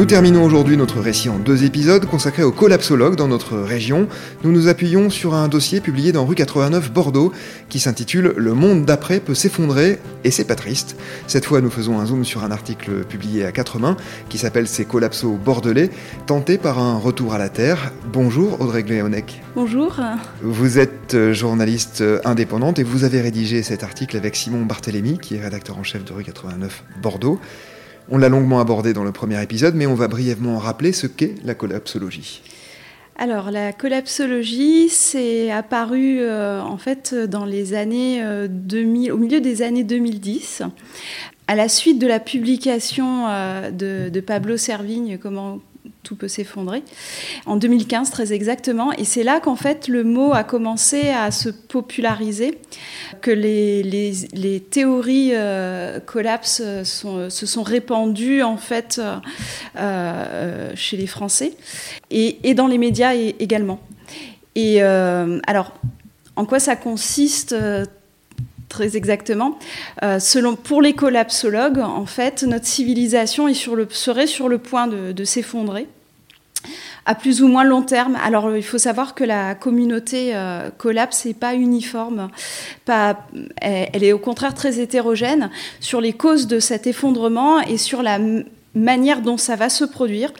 Nous 0.00 0.06
terminons 0.06 0.42
aujourd'hui 0.42 0.78
notre 0.78 0.98
récit 0.98 1.28
en 1.28 1.38
deux 1.38 1.64
épisodes 1.64 2.06
consacrés 2.06 2.42
aux 2.42 2.52
collapsologues 2.52 3.16
dans 3.16 3.28
notre 3.28 3.58
région. 3.58 4.08
Nous 4.42 4.50
nous 4.50 4.66
appuyons 4.66 5.10
sur 5.10 5.34
un 5.34 5.46
dossier 5.46 5.82
publié 5.82 6.10
dans 6.10 6.24
rue 6.24 6.34
89 6.34 6.90
Bordeaux 6.90 7.34
qui 7.68 7.80
s'intitule 7.80 8.32
Le 8.34 8.54
monde 8.54 8.86
d'après 8.86 9.20
peut 9.20 9.34
s'effondrer 9.34 9.98
et 10.24 10.30
c'est 10.30 10.46
pas 10.46 10.54
triste. 10.54 10.96
Cette 11.26 11.44
fois, 11.44 11.60
nous 11.60 11.68
faisons 11.68 12.00
un 12.00 12.06
zoom 12.06 12.24
sur 12.24 12.44
un 12.44 12.50
article 12.50 13.04
publié 13.04 13.44
à 13.44 13.52
quatre 13.52 13.78
mains 13.78 13.98
qui 14.30 14.38
s'appelle 14.38 14.66
Ces 14.66 14.86
collapsos 14.86 15.36
bordelais, 15.36 15.90
tentés 16.26 16.56
par 16.56 16.78
un 16.78 16.96
retour 16.96 17.34
à 17.34 17.38
la 17.38 17.50
terre. 17.50 17.92
Bonjour 18.10 18.58
Audrey 18.62 18.84
Gléonec. 18.84 19.42
Bonjour. 19.54 20.00
Vous 20.40 20.78
êtes 20.78 21.14
journaliste 21.32 22.02
indépendante 22.24 22.78
et 22.78 22.84
vous 22.84 23.04
avez 23.04 23.20
rédigé 23.20 23.62
cet 23.62 23.84
article 23.84 24.16
avec 24.16 24.34
Simon 24.34 24.64
Barthélémy 24.64 25.18
qui 25.18 25.34
est 25.34 25.42
rédacteur 25.42 25.76
en 25.76 25.82
chef 25.82 26.06
de 26.06 26.14
rue 26.14 26.24
89 26.24 26.84
Bordeaux. 27.02 27.38
On 28.10 28.18
l'a 28.18 28.28
longuement 28.28 28.60
abordé 28.60 28.92
dans 28.92 29.04
le 29.04 29.12
premier 29.12 29.40
épisode, 29.42 29.74
mais 29.74 29.86
on 29.86 29.94
va 29.94 30.08
brièvement 30.08 30.58
rappeler 30.58 30.92
ce 30.92 31.06
qu'est 31.06 31.34
la 31.44 31.54
collapsologie. 31.54 32.42
Alors 33.16 33.50
la 33.50 33.72
collapsologie, 33.72 34.88
c'est 34.88 35.50
apparu 35.50 36.20
euh, 36.20 36.60
en 36.62 36.78
fait 36.78 37.14
dans 37.14 37.44
les 37.44 37.74
années 37.74 38.24
2000, 38.48 39.10
euh, 39.10 39.14
au 39.14 39.18
milieu 39.18 39.40
des 39.40 39.60
années 39.62 39.84
2010, 39.84 40.62
à 41.46 41.54
la 41.54 41.68
suite 41.68 41.98
de 41.98 42.06
la 42.06 42.18
publication 42.18 43.26
euh, 43.28 43.70
de, 43.70 44.08
de, 44.08 44.20
Pablo 44.20 44.56
Servigne, 44.56 45.18
comment 45.22 45.60
peut 46.14 46.28
s'effondrer, 46.28 46.82
en 47.46 47.56
2015 47.56 48.10
très 48.10 48.32
exactement. 48.32 48.92
Et 48.92 49.04
c'est 49.04 49.22
là 49.22 49.40
qu'en 49.40 49.56
fait 49.56 49.88
le 49.88 50.04
mot 50.04 50.32
a 50.32 50.44
commencé 50.44 51.10
à 51.10 51.30
se 51.30 51.48
populariser, 51.48 52.58
que 53.20 53.30
les, 53.30 53.82
les, 53.82 54.12
les 54.32 54.60
théories 54.60 55.30
euh, 55.34 56.00
collapse 56.00 56.62
sont, 56.84 57.30
se 57.30 57.46
sont 57.46 57.62
répandues 57.62 58.42
en 58.42 58.56
fait 58.56 59.00
euh, 59.00 59.16
euh, 59.76 60.72
chez 60.74 60.96
les 60.96 61.06
Français 61.06 61.52
et, 62.10 62.54
dans 62.54 62.66
les 62.66 62.78
médias 62.78 63.14
également. 63.14 63.80
Et 64.54 64.82
euh, 64.82 65.38
alors, 65.46 65.72
en 66.36 66.44
quoi 66.44 66.58
ça 66.58 66.76
consiste 66.76 67.54
très 68.68 68.96
exactement? 68.96 69.58
Euh, 70.02 70.18
selon, 70.18 70.56
pour 70.56 70.82
les 70.82 70.94
collapsologues, 70.94 71.78
en 71.78 72.06
fait, 72.06 72.42
notre 72.42 72.66
civilisation 72.66 73.48
est 73.48 73.54
sur 73.54 73.76
le, 73.76 73.86
serait 73.90 74.26
sur 74.26 74.48
le 74.48 74.58
point 74.58 74.86
de 74.86 75.24
s'effondrer 75.24 75.86
à 77.06 77.14
plus 77.14 77.42
ou 77.42 77.48
moins 77.48 77.64
long 77.64 77.82
terme. 77.82 78.16
Alors 78.22 78.56
il 78.56 78.62
faut 78.62 78.78
savoir 78.78 79.14
que 79.14 79.24
la 79.24 79.54
communauté 79.54 80.34
euh, 80.34 80.70
collapse 80.76 81.24
n'est 81.24 81.34
pas 81.34 81.54
uniforme, 81.54 82.30
elle 82.86 84.04
est 84.04 84.12
au 84.12 84.18
contraire 84.18 84.54
très 84.54 84.80
hétérogène 84.80 85.50
sur 85.80 86.00
les 86.00 86.12
causes 86.12 86.46
de 86.46 86.60
cet 86.60 86.86
effondrement 86.86 87.60
et 87.60 87.78
sur 87.78 88.02
la 88.02 88.18
manière 88.74 89.20
dont 89.20 89.36
ça 89.36 89.56
va 89.56 89.68
se 89.68 89.84
produire 89.84 90.32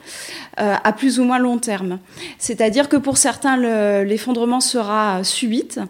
euh, 0.60 0.74
à 0.82 0.92
plus 0.92 1.18
ou 1.18 1.24
moins 1.24 1.38
long 1.38 1.58
terme. 1.58 1.98
C'est-à-dire 2.38 2.88
que 2.88 2.96
pour 2.96 3.16
certains, 3.16 3.56
l'effondrement 4.04 4.60
sera 4.60 5.24
subite 5.24 5.80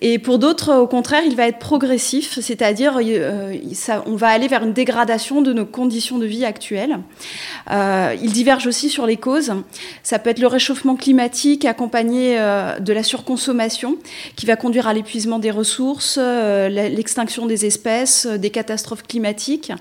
et 0.00 0.18
pour 0.18 0.38
d'autres, 0.38 0.74
au 0.74 0.86
contraire, 0.86 1.22
il 1.26 1.36
va 1.36 1.46
être 1.46 1.58
progressif, 1.58 2.38
c'est-à-dire 2.40 2.98
euh, 3.00 3.54
on 4.06 4.16
va 4.16 4.28
aller 4.28 4.48
vers 4.48 4.64
une 4.64 4.72
dégradation 4.72 5.42
de 5.42 5.52
nos 5.52 5.66
conditions 5.66 6.18
de 6.18 6.26
vie 6.26 6.44
actuelles. 6.44 6.98
Euh, 7.70 8.16
il 8.22 8.32
diverge 8.32 8.66
aussi 8.66 8.88
sur 8.88 9.06
les 9.06 9.16
causes. 9.16 9.52
Ça 10.02 10.18
peut 10.18 10.30
être 10.30 10.38
le 10.38 10.46
réchauffement 10.46 10.96
climatique 10.96 11.64
accompagné 11.64 12.36
euh, 12.38 12.78
de 12.78 12.92
la 12.92 13.02
surconsommation 13.02 13.96
qui 14.36 14.46
va 14.46 14.56
conduire 14.56 14.86
à 14.86 14.94
l'épuisement 14.94 15.38
des 15.38 15.50
ressources, 15.50 16.18
l'extinction 16.18 17.46
des 17.46 17.66
espèces, 17.66 18.26
des 18.26 18.50
catastrophes 18.50 19.02
climatiques 19.02 19.72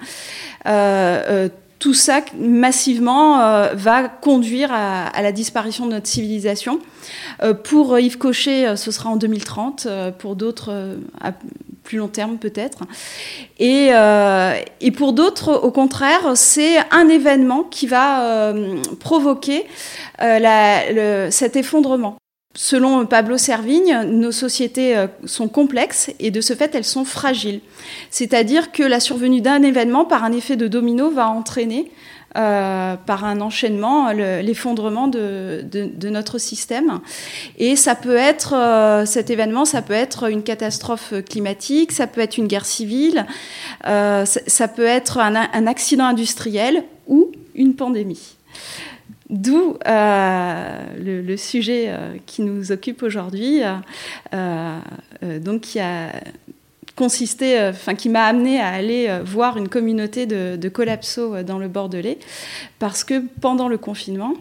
tout 1.83 1.93
ça 1.93 2.21
massivement 2.39 3.41
euh, 3.41 3.73
va 3.73 4.07
conduire 4.07 4.71
à, 4.71 5.21
la 5.21 5.33
disparition 5.33 5.85
de 5.85 5.91
notre 5.91 6.07
civilisation. 6.07 6.79
Euh, 7.41 7.53
pour 7.53 7.99
Yves 7.99 8.17
Cochet, 8.17 8.65
euh, 8.65 8.75
ce 8.77 8.89
sera 8.89 9.09
en 9.09 9.17
2030, 9.17 9.85
euh, 9.85 10.11
pour 10.11 10.37
d'autres 10.37 10.71
euh, 10.71 10.95
à 11.19 11.33
plus 11.83 11.97
long 11.97 12.07
terme 12.07 12.37
peut-être. 12.37 12.85
Et, 13.59 13.91
pour 14.95 15.11
d'autres, 15.11 15.59
au 15.61 15.71
contraire, 15.71 16.31
c'est 16.35 16.77
un 16.91 17.09
événement 17.09 17.63
qui 17.63 17.87
va 17.87 18.53
provoquer 19.01 19.65
cet 21.29 21.57
effondrement. 21.57 22.15
Selon 22.55 23.07
Pablo 23.07 23.39
Servigne, 23.39 24.03
nos 24.05 24.31
sociétés 24.31 24.95
euh, 24.95 25.07
sont 25.25 25.47
complexes 25.47 26.11
et 26.19 26.29
de 26.29 26.39
ce 26.39 26.53
fait 26.53 26.75
elles 26.75 26.83
sont 26.83 27.03
fragiles. 27.03 27.61
C'est-à-dire 28.11 28.71
que 28.71 28.83
la 28.83 28.99
survenue 28.99 29.41
d'un 29.41 29.63
événement 29.63 30.05
par 30.05 30.23
un 30.23 30.31
effet 30.31 30.55
de 30.55 30.67
domino 30.67 31.09
va 31.09 31.29
entraîner 31.29 31.91
euh, 32.37 32.95
par 32.95 33.25
un 33.25 33.41
enchaînement 33.41 34.11
l'effondrement 34.11 35.07
de, 35.07 35.65
notre 36.03 36.37
système. 36.37 36.99
Et 37.57 37.75
ça 37.75 37.95
peut 37.95 38.17
être, 38.17 38.53
euh, 38.55 39.07
cet 39.07 39.31
événement, 39.31 39.65
ça 39.65 39.81
peut 39.81 39.93
être 39.93 40.29
une 40.29 40.43
catastrophe 40.43 41.13
climatique, 41.27 41.91
ça 41.91 42.05
peut 42.05 42.21
être 42.21 42.37
une 42.37 42.47
guerre 42.47 42.65
civile, 42.65 43.25
ça, 43.83 44.67
peut 44.67 44.85
être 44.85 45.17
un 45.17 45.67
accident 45.67 46.05
industriel 46.05 46.83
ou 47.07 47.31
une 47.55 47.75
pandémie. 47.75 48.37
D'où 49.33 49.77
euh, 49.87 50.79
le, 51.03 51.37
sujet 51.37 51.85
euh, 51.87 52.17
qui 52.27 52.43
nous 52.43 52.71
occupe 52.71 53.01
aujourd'hui, 53.01 53.61
euh 54.33 54.79
donc 55.39 55.61
qui 55.61 55.79
a 55.79 56.11
consisté, 56.95 57.59
enfin 57.69 57.95
qui 57.95 58.09
m'a 58.09 58.25
amené 58.25 58.59
à 58.59 58.67
aller 58.67 59.21
voir 59.25 59.57
une 59.57 59.69
communauté 59.69 60.25
de, 60.25 60.57
de 60.57 60.69
collapso 60.69 61.41
dans 61.41 61.57
le 61.57 61.67
Bordelais, 61.69 62.19
parce 62.77 63.03
que 63.03 63.23
pendant 63.39 63.69
le 63.69 63.77
confinement, 63.77 64.33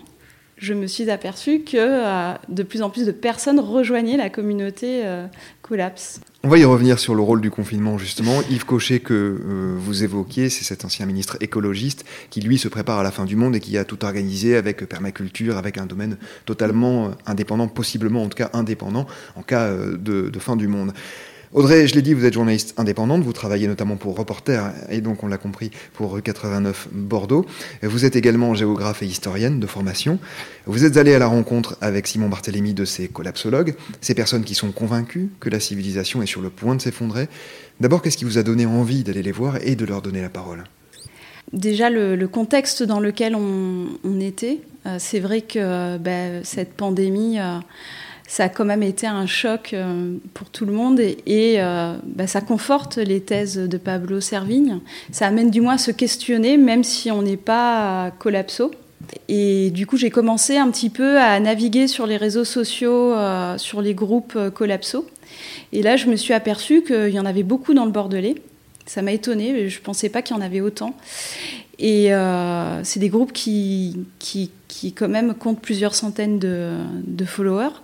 je 0.63 0.75
me 0.75 0.87
suis 0.87 1.11
aperçue 1.11 1.61
que 1.61 1.77
euh, 1.77 2.35
de 2.49 2.63
plus 2.63 2.83
en 2.83 2.91
plus 2.91 3.05
de 3.05 3.11
personnes 3.11 3.59
rejoignaient 3.59 4.17
la 4.17 4.31
communauté 4.31 5.03
euh, 5.05 5.27
Collapse. 5.61 6.21
On 6.45 6.49
va 6.49 6.57
y 6.57 6.65
revenir 6.65 7.01
sur 7.01 7.17
le 7.17 7.23
rôle 7.23 7.41
du 7.41 7.51
confinement, 7.51 7.99
justement. 7.99 8.41
Yves 8.49 8.65
Cochet, 8.65 9.01
que 9.01 9.13
euh, 9.13 9.75
vous 9.77 10.05
évoquiez, 10.05 10.51
c'est 10.51 10.63
cet 10.63 10.85
ancien 10.85 11.05
ministre 11.05 11.37
écologiste 11.41 12.05
qui, 12.31 12.41
lui, 12.41 12.59
se 12.59 12.69
prépare 12.69 13.01
à 13.01 13.03
la 13.03 13.11
fin 13.11 13.25
du 13.25 13.35
monde 13.35 13.57
et 13.57 13.61
qui 13.61 13.77
a 13.77 13.85
tout 13.85 14.05
organisé 14.05 14.57
avec 14.57 14.87
permaculture, 14.89 15.57
avec 15.57 15.79
un 15.79 15.87
domaine 15.87 16.17
totalement 16.45 17.11
indépendant, 17.27 17.67
possiblement 17.67 18.23
en 18.23 18.29
tout 18.29 18.39
cas 18.39 18.51
indépendant, 18.53 19.07
en 19.35 19.43
cas 19.43 19.69
de 19.75 20.39
fin 20.39 20.55
du 20.55 20.69
monde. 20.69 20.93
Audrey, 21.55 21.87
je 21.87 21.95
l'ai 21.95 22.01
dit, 22.01 22.15
vous 22.15 22.25
êtes 22.25 22.33
journaliste 22.33 22.73
indépendante, 22.79 23.23
vous 23.23 23.35
travaillez 23.35 23.67
notamment 23.67 23.97
pour 23.97 24.17
Reporter, 24.17 24.73
et 24.89 25.03
donc 25.03 25.23
on 25.23 25.27
l'a 25.27 25.37
compris, 25.37 25.71
pour 25.93 26.23
89 26.23 26.89
Bordeaux. 26.93 27.45
Vous 27.83 28.07
êtes 28.07 28.17
également 28.17 28.55
géographe 28.55 29.03
et 29.03 29.07
historienne 29.07 29.61
de 29.61 29.67
formation. 29.67 30.19
Vous 30.65 30.87
êtes 30.87 30.97
allé 30.97 31.13
à 31.13 31.19
la 31.19 31.27
rencontre 31.27 31.77
avec 31.83 32.07
Simon 32.07 32.31
Barthélémy 32.31 32.73
de 32.73 32.87
ces 32.87 33.07
collapsologues, 33.07 33.75
ces 34.01 34.15
personnes 34.15 34.45
qui 34.45 34.55
sont 34.55 34.73
convaincues 34.73 35.29
que 35.41 35.51
la 35.51 35.61
civilisation 35.61 36.23
est 36.23 36.27
sur 36.27 36.41
le 36.41 36.49
point 36.49 36.75
de 36.75 36.81
s'effondrer. 36.81 37.29
D'abord, 37.81 38.01
qu'est-ce 38.01 38.17
qui 38.17 38.25
vous 38.25 38.39
a 38.39 38.43
donné 38.43 38.65
envie 38.65 39.03
d'aller 39.03 39.23
les 39.23 39.33
voir 39.33 39.59
et 39.63 39.77
de 39.77 39.85
leur 39.85 40.01
donner 40.01 40.23
la 40.23 40.31
parole? 40.31 40.65
Déjà, 41.53 41.91
le, 41.91 42.17
contexte 42.29 42.83
dans 42.83 42.99
lequel 42.99 43.35
on, 43.35 43.89
on 44.05 44.21
était, 44.21 44.61
euh, 44.87 44.97
c'est 44.99 45.21
vrai 45.21 45.43
que 45.43 45.99
ben, 45.99 46.43
cette 46.45 46.73
pandémie... 46.73 47.39
Euh, 47.39 47.59
ça 48.33 48.45
a 48.45 48.49
quand 48.49 48.65
même 48.65 48.83
été 48.83 49.07
un 49.07 49.27
choc 49.27 49.75
euh, 49.75 50.15
pour 50.33 50.49
tout 50.49 50.65
le 50.65 50.73
monde 50.73 51.01
et, 51.01 51.57
euh, 51.59 51.97
bah, 52.03 52.27
ça 52.27 52.41
conforte 52.41 52.97
les 52.97 53.21
thèses 53.21 53.59
de 53.59 53.77
Pablo 53.77 54.23
Servigne. 54.23 54.79
Ça 55.11 55.27
amène 55.27 55.51
du 55.51 55.61
moins 55.61 55.75
à 55.75 55.79
se 55.79 55.91
questionner, 55.91 56.57
même 56.57 56.83
si 56.83 57.11
on 57.11 57.21
n'est 57.21 57.37
pas 57.37 58.11
collapso. 58.19 58.71
Et 59.29 59.69
du 59.69 59.87
coup, 59.87 59.99
j'ai 59.99 60.09
commencé 60.09 60.57
un 60.57 60.71
petit 60.71 60.89
peu 60.89 61.19
à 61.19 61.39
naviguer 61.41 61.87
sur 61.89 62.07
les 62.07 62.17
réseaux 62.17 62.47
sociaux, 62.47 63.13
euh, 63.13 63.59
sur 63.59 63.83
les 63.83 63.93
groupes 63.93 64.39
collapso. 64.55 65.07
Et 65.73 65.83
là, 65.83 65.97
je 65.97 66.07
me 66.07 66.17
suis 66.17 66.33
aperçue 66.33 66.83
qu'il 66.83 67.11
y 67.11 67.21
en 67.21 67.27
avait 67.27 67.43
beaucoup 67.43 67.75
dans 67.75 67.85
le 67.85 67.91
Bordelais 67.91 68.37
Ça 68.87 69.03
m'a 69.03 69.13
étonnée, 69.13 69.69
je 69.69 69.79
ne 69.79 69.85
pensais 69.85 70.09
pas 70.09 70.23
qu'il 70.23 70.35
y 70.35 70.39
en 70.39 70.43
avait 70.43 70.63
autant. 70.63 70.97
Et 71.83 72.15
euh, 72.15 72.85
c'est 72.85 73.01
des 73.01 73.09
groupes 73.09 73.33
qui, 73.33 74.07
qui, 74.21 74.53
qui, 74.69 74.93
quand 74.93 75.09
même, 75.09 75.35
comptent 75.35 75.61
plusieurs 75.61 75.97
centaines 75.97 76.39
de, 76.39 77.25
followers. 77.27 77.75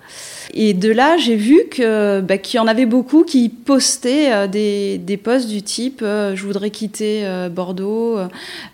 Et 0.54 0.72
de 0.72 0.88
là, 0.88 1.16
j'ai 1.16 1.34
vu 1.34 1.62
que, 1.68 2.20
bah, 2.20 2.38
qu'il 2.38 2.58
y 2.58 2.60
en 2.60 2.68
avait 2.68 2.86
beaucoup 2.86 3.24
qui 3.24 3.48
postaient 3.48 4.32
euh, 4.32 4.46
des, 4.46 4.98
des 4.98 5.16
posts 5.16 5.48
du 5.48 5.62
type 5.62 6.00
euh, 6.02 6.36
Je 6.36 6.46
voudrais 6.46 6.70
quitter 6.70 7.26
Bordeaux, 7.50 8.18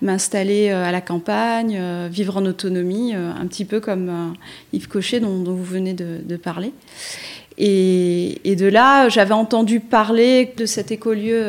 m'installer 0.02 0.68
à 0.68 0.92
la 0.92 1.00
campagne, 1.00 1.80
vivre 2.10 2.36
en 2.36 2.44
autonomie, 2.44 3.14
un 3.14 3.46
petit 3.46 3.64
peu 3.64 3.80
comme 3.80 4.34
Yves 4.74 4.88
Cochet 4.88 5.20
dont, 5.20 5.42
vous 5.42 5.64
venez 5.64 5.94
de, 5.94 6.36
parler. 6.36 6.74
Et, 7.56 8.40
et, 8.44 8.56
de 8.56 8.66
là, 8.66 9.08
j'avais 9.08 9.32
entendu 9.32 9.80
parler 9.80 10.52
de 10.58 10.66
cet 10.66 10.92
écolieu 10.92 11.46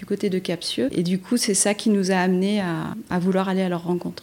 du 0.00 0.06
côté 0.06 0.30
de 0.30 0.38
Capsieux. 0.38 0.88
Et 0.92 1.02
du 1.02 1.18
coup, 1.18 1.36
c'est 1.36 1.52
ça 1.52 1.74
qui 1.74 1.90
nous 1.90 2.10
a 2.10 2.14
amenés 2.14 2.62
à, 2.62 2.94
à, 3.10 3.18
vouloir 3.18 3.50
aller 3.50 3.60
à 3.60 3.68
leur 3.68 3.84
rencontre. 3.84 4.22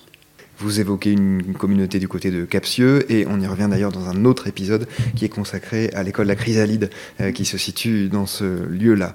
Vous 0.58 0.80
évoquez 0.80 1.12
une 1.12 1.54
communauté 1.54 2.00
du 2.00 2.08
côté 2.08 2.32
de 2.32 2.46
Capsieux 2.46 3.06
et 3.12 3.28
on 3.28 3.40
y 3.40 3.46
revient 3.46 3.68
d'ailleurs 3.70 3.92
dans 3.92 4.10
un 4.10 4.26
autre 4.26 4.48
épisode 4.48 4.88
qui 5.16 5.24
est 5.24 5.30
consacré 5.30 5.92
à 5.94 6.02
l'école 6.02 6.26
La 6.26 6.36
Chrysalide 6.36 6.90
euh, 7.22 7.32
qui 7.32 7.46
se 7.46 7.60
situe 7.60 8.10
dans 8.10 8.26
ce 8.26 8.66
lieu-là. 8.66 9.14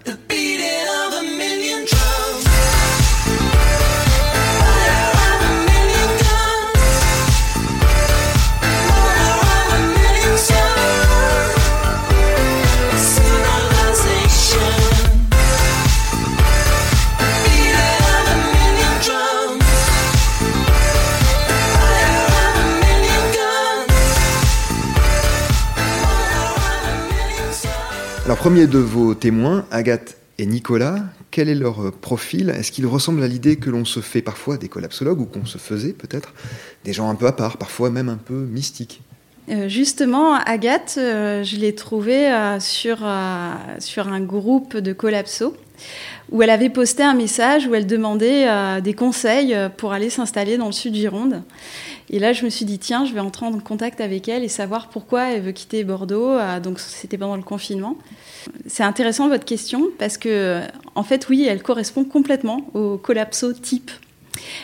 Premier 28.42 28.66
de 28.66 28.80
vos 28.80 29.14
témoins, 29.14 29.66
Agathe 29.70 30.16
et 30.36 30.46
Nicolas, 30.46 30.96
quel 31.30 31.48
est 31.48 31.54
leur 31.54 31.92
profil? 31.92 32.50
Est-ce 32.50 32.72
qu'ils 32.72 32.88
ressemblent 32.88 33.22
à 33.22 33.28
l'idée 33.28 33.54
que 33.54 33.70
l'on 33.70 33.84
se 33.84 34.00
fait 34.00 34.20
parfois 34.20 34.56
des 34.56 34.66
collapsologues, 34.66 35.20
ou 35.20 35.26
qu'on 35.26 35.46
se 35.46 35.58
faisait 35.58 35.92
peut-être 35.92 36.34
Des 36.82 36.92
gens 36.92 37.08
un 37.08 37.14
peu 37.14 37.28
à 37.28 37.32
part, 37.32 37.56
parfois 37.56 37.90
même 37.90 38.08
un 38.08 38.16
peu 38.16 38.34
mystiques? 38.34 39.00
Euh, 39.48 39.68
justement, 39.68 40.34
Agathe, 40.34 40.96
euh, 40.98 41.44
je 41.44 41.54
l'ai 41.54 41.76
trouvée 41.76 42.32
euh, 42.32 42.58
sur, 42.58 43.08
sur 43.78 44.08
un 44.08 44.20
groupe 44.20 44.76
de 44.76 44.92
collapso 44.92 45.56
où 46.32 46.42
elle 46.42 46.50
avait 46.50 46.70
posté 46.70 47.04
un 47.04 47.14
message 47.14 47.68
où 47.68 47.76
elle 47.76 47.86
demandait 47.86 48.80
des 48.80 48.94
conseils 48.94 49.56
pour 49.76 49.92
aller 49.92 50.10
s'installer 50.10 50.56
dans 50.56 50.66
le 50.66 50.72
sud 50.72 50.94
Gironde. 50.94 51.42
Et 52.10 52.18
là, 52.18 52.32
je 52.32 52.44
me 52.44 52.50
suis 52.50 52.64
dit, 52.64 52.78
tiens, 52.78 53.04
je 53.04 53.12
vais 53.12 53.20
entrer 53.20 53.46
en 53.46 53.58
contact 53.58 54.00
avec 54.00 54.28
elle 54.28 54.44
et 54.44 54.48
savoir 54.48 54.88
pourquoi 54.88 55.30
elle 55.30 55.42
veut 55.42 55.52
quitter 55.52 55.84
Bordeaux. 55.84 56.36
Donc, 56.62 56.78
c'était 56.78 57.18
pendant 57.18 57.36
le 57.36 57.42
confinement. 57.42 57.96
C'est 58.66 58.82
intéressant 58.82 59.28
votre 59.28 59.44
question 59.44 59.88
parce 59.98 60.18
que, 60.18 60.60
en 60.94 61.02
fait, 61.02 61.28
oui, 61.28 61.46
elle 61.48 61.62
correspond 61.62 62.04
complètement 62.04 62.66
au 62.74 62.98
collapso 62.98 63.52
type. 63.52 63.90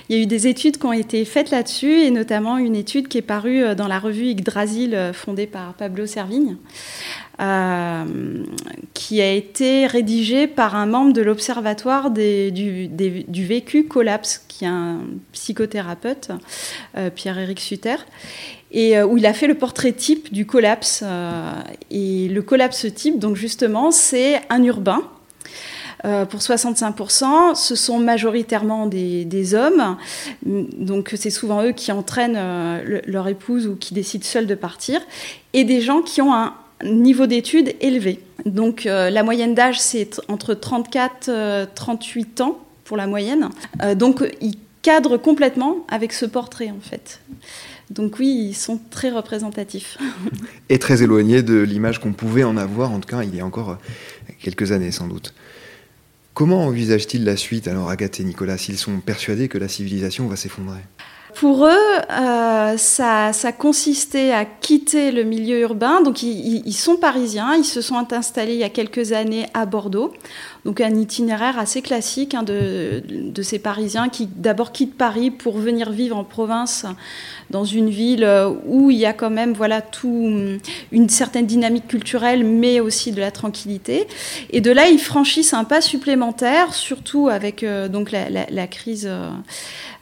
Il 0.08 0.16
y 0.16 0.18
a 0.18 0.22
eu 0.22 0.26
des 0.26 0.46
études 0.46 0.78
qui 0.78 0.86
ont 0.86 0.92
été 0.92 1.24
faites 1.24 1.50
là-dessus, 1.50 2.00
et 2.00 2.10
notamment 2.10 2.58
une 2.58 2.76
étude 2.76 3.08
qui 3.08 3.18
est 3.18 3.22
parue 3.22 3.62
euh, 3.62 3.74
dans 3.74 3.88
la 3.88 3.98
revue 3.98 4.26
Yggdrasil, 4.26 4.94
euh, 4.94 5.12
fondée 5.12 5.46
par 5.46 5.74
Pablo 5.74 6.06
Servigne, 6.06 6.56
euh, 7.40 8.44
qui 8.98 9.22
a 9.22 9.32
été 9.32 9.86
rédigée 9.86 10.48
par 10.48 10.74
un 10.74 10.86
membre 10.86 11.12
de 11.12 11.22
l'Observatoire 11.22 12.10
du, 12.10 12.88
du, 12.88 13.46
vécu 13.46 13.84
collapse, 13.84 14.44
qui 14.48 14.64
est 14.64 14.68
un 14.68 15.02
psychothérapeute, 15.30 16.30
Pierre-Éric 17.14 17.60
Sutter, 17.60 17.94
et 18.72 19.00
où 19.00 19.16
il 19.16 19.24
a 19.26 19.32
fait 19.32 19.46
le 19.46 19.54
portrait 19.54 19.92
type 19.92 20.32
du 20.32 20.46
collapse. 20.46 21.04
et 21.92 22.28
le 22.28 22.42
collapse 22.42 22.86
type, 22.92 23.20
donc 23.20 23.36
justement, 23.36 23.92
c'est 23.92 24.40
un 24.50 24.64
urbain 24.64 25.08
euh, 26.04 26.24
pour 26.24 26.40
65%, 26.40 27.54
ce 27.54 27.74
sont 27.74 27.98
majoritairement 27.98 28.86
des, 28.86 29.54
hommes. 29.54 29.96
Donc 30.44 31.14
c'est 31.16 31.30
souvent 31.30 31.64
eux 31.64 31.72
qui 31.72 31.92
entraînent 31.92 32.36
euh, 32.36 33.00
leur 33.06 33.28
épouse 33.28 33.66
ou 33.66 33.76
qui 33.76 33.94
décident 33.94 34.24
seuls 34.24 34.46
de 34.46 34.54
partir. 34.54 35.00
Et 35.52 35.64
des 35.64 35.80
gens 35.80 36.02
qui 36.02 36.22
ont 36.22 36.34
un 36.34 36.54
niveau 36.84 37.26
d'études 37.26 37.74
élevé. 37.80 38.20
Donc 38.46 38.86
euh, 38.86 39.10
la 39.10 39.22
moyenne 39.22 39.54
d'âge, 39.54 39.80
c'est 39.80 40.20
entre 40.28 40.54
34 40.54 41.28
et 41.28 41.66
38 41.74 42.40
ans 42.40 42.58
pour 42.84 42.96
la 42.96 43.06
moyenne. 43.06 43.50
donc 43.96 44.22
ils 44.40 44.56
cadrent 44.82 45.18
complètement 45.18 45.84
avec 45.88 46.12
ce 46.12 46.24
portrait 46.24 46.70
en 46.70 46.80
fait. 46.80 47.20
Donc 47.90 48.18
oui, 48.18 48.48
ils 48.50 48.54
sont 48.54 48.80
très 48.90 49.10
représentatifs. 49.10 49.98
Et 50.68 50.78
très 50.78 51.02
éloignés 51.02 51.42
de 51.42 51.58
l'image 51.58 52.00
qu'on 52.00 52.12
pouvait 52.12 52.44
en 52.44 52.56
avoir, 52.56 52.92
en 52.92 53.00
tout 53.00 53.08
cas 53.08 53.22
il 53.22 53.34
y 53.34 53.40
a 53.40 53.46
encore 53.46 53.78
quelques 54.40 54.72
années 54.72 54.92
sans 54.92 55.06
doute. 55.06 55.34
Comment 56.34 56.66
envisagent-ils 56.66 57.24
la 57.24 57.36
suite, 57.36 57.66
alors 57.66 57.90
Agathe 57.90 58.20
et 58.20 58.24
Nicolas, 58.24 58.58
s'ils 58.58 58.78
sont 58.78 59.00
persuadés 59.00 59.48
que 59.48 59.58
la 59.58 59.68
civilisation 59.68 60.28
va 60.28 60.36
s'effondrer? 60.36 60.80
Pour 61.38 61.66
eux, 61.66 62.00
euh, 62.10 62.76
ça, 62.76 63.32
consistait 63.56 64.32
à 64.32 64.44
quitter 64.44 65.12
le 65.12 65.22
milieu 65.22 65.60
urbain. 65.60 66.00
Donc, 66.00 66.24
ils, 66.24 66.66
ils, 66.66 66.72
sont 66.72 66.96
parisiens. 66.96 67.54
Ils 67.54 67.64
se 67.64 67.80
sont 67.80 68.12
installés 68.12 68.54
il 68.54 68.58
y 68.58 68.64
a 68.64 68.68
quelques 68.68 69.12
années 69.12 69.46
à 69.54 69.64
Bordeaux. 69.64 70.12
Donc, 70.64 70.80
un 70.80 70.94
itinéraire 70.94 71.58
assez 71.58 71.82
classique 71.82 72.34
hein, 72.34 72.42
de, 72.42 73.02
ces 73.42 73.58
Parisiens 73.58 74.08
qui 74.08 74.26
d'abord 74.26 74.72
quittent 74.72 74.96
Paris 74.96 75.30
pour 75.30 75.58
venir 75.58 75.90
vivre 75.90 76.16
en 76.16 76.24
province 76.24 76.84
dans 77.50 77.64
une 77.64 77.88
ville 77.88 78.28
où 78.66 78.90
il 78.90 78.98
y 78.98 79.06
a 79.06 79.12
quand 79.12 79.30
même 79.30 79.54
voilà 79.54 79.80
tout 79.80 80.58
une 80.92 81.08
certaine 81.08 81.46
dynamique 81.46 81.88
culturelle, 81.88 82.44
mais 82.44 82.80
aussi 82.80 83.12
de 83.12 83.20
la 83.20 83.30
tranquillité. 83.30 84.06
Et 84.50 84.60
de 84.60 84.70
là, 84.70 84.88
ils 84.88 84.98
franchissent 84.98 85.54
un 85.54 85.64
pas 85.64 85.80
supplémentaire, 85.80 86.74
surtout 86.74 87.28
avec 87.28 87.62
euh, 87.62 87.88
donc 87.88 88.10
la, 88.10 88.66
crise. 88.66 89.06
Euh, 89.06 89.30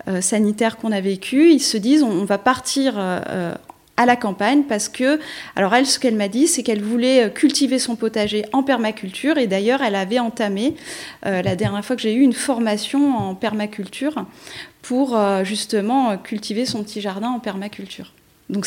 euh, 0.08 0.20
sanitaire 0.20 0.76
qu'on 0.76 0.92
a 0.92 1.00
vécu, 1.00 1.50
ils 1.50 1.60
se 1.60 1.76
disent 1.76 2.04
on, 2.04 2.24
va 2.24 2.38
partir 2.38 2.94
euh, 2.96 3.52
à 3.96 4.06
la 4.06 4.16
campagne 4.16 4.64
parce 4.64 4.88
que, 4.88 5.18
alors 5.54 5.74
elle, 5.74 5.86
ce 5.86 5.98
qu'elle 5.98 6.16
m'a 6.16 6.28
dit, 6.28 6.46
c'est 6.46 6.62
qu'elle 6.62 6.82
voulait 6.82 7.24
euh, 7.24 7.28
cultiver 7.28 7.78
son 7.78 7.96
potager 7.96 8.44
en 8.52 8.62
permaculture 8.62 9.38
et 9.38 9.46
d'ailleurs, 9.46 9.82
elle 9.82 9.94
avait 9.94 10.18
entamé, 10.18 10.74
la 11.24 11.56
dernière 11.56 11.84
fois 11.84 11.96
que 11.96 12.02
j'ai 12.02 12.14
eu, 12.14 12.20
une 12.20 12.32
formation 12.32 13.16
en 13.16 13.34
permaculture 13.34 14.26
pour 14.82 15.18
justement 15.44 16.16
cultiver 16.16 16.64
son 16.64 16.84
petit 16.84 17.00
jardin 17.00 17.28
en 17.28 17.40
permaculture. 17.40 18.12
Donc 18.48 18.66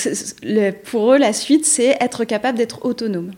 pour 0.85 1.13
eux, 1.13 1.17
la 1.17 1.33
suite, 1.33 1.65
c'est 1.65 1.97
être 2.01 2.25
capable 2.25 2.57
d'être 2.57 2.85
autonome. 2.85 3.31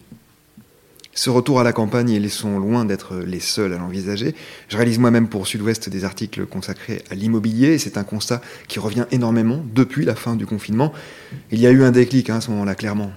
Ce 1.13 1.30
retour 1.30 1.60
à 1.60 1.63
la 1.63 1.74
campagne, 1.74 2.10
ils 2.10 2.30
sont 2.30 2.58
loin 2.58 2.86
d'être 2.86 3.18
les 3.18 3.41
seuls 3.41 3.74
à 3.74 3.77
l'envisager. 3.77 4.34
Je 4.70 4.77
réalise 4.77 4.98
moi-même 4.98 5.27
pour 5.27 5.46
Sud-Ouest 5.46 5.89
des 5.89 6.06
articles 6.06 6.46
consacrés 6.46 7.03
à 7.12 7.15
l'immobilier, 7.15 7.77
c'est 7.80 7.98
un 7.98 8.03
constat 8.03 8.41
qui 8.70 8.80
revient 8.80 9.06
énormément 9.12 9.62
depuis 9.75 10.06
la 10.06 10.15
fin 10.15 10.36
du 10.36 10.46
confinement. 10.46 10.94
Il 11.51 11.60
y 11.60 11.68
a 11.68 11.72
eu 11.72 11.84
un 11.84 11.91
déclic 11.91 12.30
hein, 12.30 12.38
à 12.38 12.41
ce 12.41 12.50
moment-là, 12.51 12.75
clairement. 12.75 13.12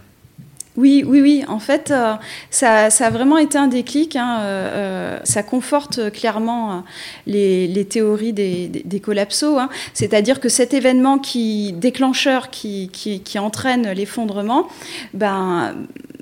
Oui, 0.76 1.04
oui, 1.06 1.20
oui. 1.20 1.44
En 1.46 1.60
fait, 1.60 1.92
euh, 1.92 2.14
ça, 2.50 2.90
ça, 2.90 3.06
a 3.06 3.10
vraiment 3.10 3.38
été 3.38 3.56
un 3.56 3.68
déclic. 3.68 4.16
Hein. 4.16 4.40
Euh, 4.40 4.70
euh 4.74 5.20
ça 5.22 5.44
conforte 5.44 6.10
clairement 6.10 6.82
les, 7.26 7.86
théories 7.88 8.32
des, 8.32 8.66
des, 8.66 8.82
des 8.82 9.00
collapsos. 9.00 9.56
Hein. 9.56 9.68
C'est-à-dire 9.92 10.40
que 10.40 10.48
cet 10.48 10.74
événement 10.74 11.18
qui 11.18 11.72
déclencheur, 11.72 12.50
qui, 12.50 12.90
qui, 12.92 13.20
qui 13.20 13.38
entraîne 13.38 13.92
l'effondrement, 13.92 14.66
ben, 15.12 15.74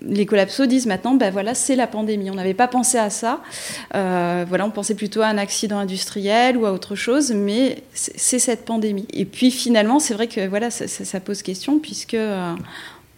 les 0.06 0.26
collapsos 0.26 0.66
disent 0.66 0.86
maintenant, 0.86 1.14
ben 1.14 1.30
voilà, 1.30 1.54
c'est 1.54 1.76
la 1.76 1.86
pandémie. 1.86 2.30
On 2.30 2.34
n'avait 2.34 2.54
pas 2.54 2.68
pensé 2.68 2.98
à 2.98 3.10
ça. 3.10 3.40
Euh, 3.94 4.44
voilà, 4.48 4.66
on 4.66 4.70
pensait 4.70 4.94
plutôt 4.94 5.22
à 5.22 5.26
un 5.26 5.38
accident 5.38 5.78
industriel 5.78 6.56
ou 6.56 6.66
à 6.66 6.72
autre 6.72 6.94
chose, 6.94 7.32
mais 7.32 7.82
c'est 7.94 8.38
cette 8.38 8.64
pandémie. 8.64 9.06
Et 9.12 9.24
puis 9.24 9.50
finalement, 9.50 9.98
c'est 9.98 10.14
vrai 10.14 10.26
que 10.26 10.46
voilà, 10.46 10.70
ça, 10.70 11.20
pose 11.20 11.42
question 11.42 11.78
puisque 11.78 12.14
euh, 12.14 12.54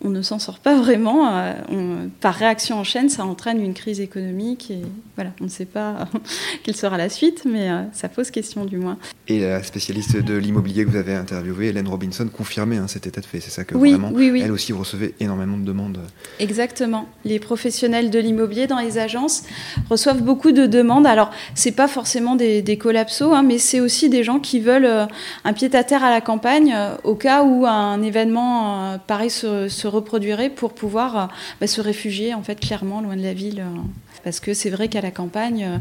on 0.05 0.11
ne 0.11 0.21
s'en 0.21 0.39
sort 0.39 0.59
pas 0.59 0.77
vraiment. 0.79 1.35
Euh, 1.35 1.53
on, 1.71 2.11
par 2.21 2.35
réaction 2.35 2.79
en 2.79 2.85
chaîne, 2.85 3.09
ça 3.09 3.25
entraîne 3.25 3.61
une 3.61 3.73
crise 3.73 4.01
économique 4.01 4.71
et 4.71 4.83
voilà, 5.17 5.31
on 5.41 5.45
ne 5.45 5.49
sait 5.49 5.65
pas 5.65 6.07
quelle 6.63 6.77
sera 6.77 6.99
la 6.99 7.09
suite, 7.09 7.45
mais 7.47 7.71
euh, 7.71 7.83
ça 7.93 8.09
pose 8.11 8.31
question 8.31 8.67
du 8.67 8.77
moins. 8.77 8.99
Et 9.29 9.41
la 9.41 9.63
spécialiste 9.63 10.17
de 10.23 10.35
l'immobilier 10.35 10.85
que 10.85 10.91
vous 10.91 10.97
avez 10.97 11.15
interviewée, 11.15 11.69
Hélène 11.69 11.89
Robinson, 11.89 12.29
confirmait 12.29 12.77
hein, 12.77 12.87
cet 12.87 13.07
état 13.07 13.23
de 13.23 13.27
fait. 13.27 13.41
C'est 13.41 13.51
ça 13.51 13.65
que 13.65 13.75
oui, 13.75 13.93
vraiment, 13.93 14.11
oui, 14.13 14.31
oui. 14.31 14.43
elle 14.45 14.53
aussi 14.53 14.75
recevait 14.75 15.15
énormément 15.21 15.57
de 15.57 15.65
demandes. 15.65 15.99
Exactement. 16.39 17.09
Les 17.25 17.39
professionnels 17.39 18.11
de 18.11 18.19
l'immobilier 18.19 18.67
dans 18.67 18.79
les 18.79 18.99
agences 18.99 19.45
reçoivent 19.89 20.23
beaucoup 20.23 20.53
de 20.53 20.67
demandes. 20.67 21.07
Alors, 21.07 21.31
c'est 21.55 21.73
pas 21.73 21.89
forcément 21.89 22.37
des, 22.37 22.61
des 22.61 22.77
collapsos, 22.77 23.33
hein, 23.33 23.43
mais 23.43 23.57
c'est 23.57 23.81
aussi 23.81 24.11
des 24.11 24.23
gens 24.23 24.39
qui 24.39 24.61
veulent 24.61 24.85
euh, 24.85 25.07
un 25.45 25.55
pied-à-terre 25.55 26.05
à 26.05 26.11
la 26.11 26.21
campagne 26.21 26.77
au 27.05 27.15
cas 27.15 27.43
où 27.43 27.67
un 27.67 28.03
événement 28.03 28.99
pareil 29.07 29.31
se, 29.31 29.69
se 29.69 29.89
reproduirait 29.95 30.51
pour 30.51 30.75
pouvoir 30.75 31.17
euh, 31.17 31.27
bah, 31.61 31.67
se 31.67 31.81
réfugier 31.81 32.35
en 32.35 32.43
fait 32.43 32.61
clairement 32.61 33.01
loin 33.01 33.17
de 33.17 33.23
la 33.23 33.35
ville. 33.35 33.65
parce 34.23 34.41
que 34.41 34.55
c'est 34.55 34.71
vrai 34.71 34.89
qu'à 34.89 35.01
la 35.01 35.11
campagne, 35.11 35.81